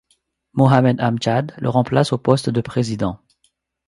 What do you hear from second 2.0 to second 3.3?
au poste de président.